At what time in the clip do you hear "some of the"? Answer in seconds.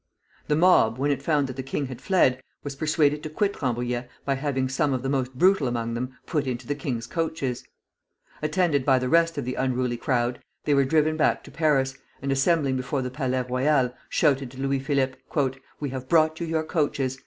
4.67-5.09